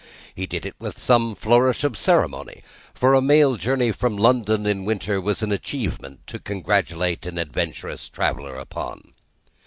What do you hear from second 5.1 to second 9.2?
was an achievement to congratulate an adventurous traveller upon.